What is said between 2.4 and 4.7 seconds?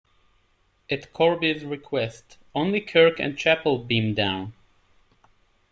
only Kirk and Chapel beam down.